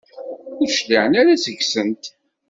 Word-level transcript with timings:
Ur 0.61 0.67
d-cliɛen 0.69 1.13
ara 1.21 1.41
seg-sent? 1.43 2.03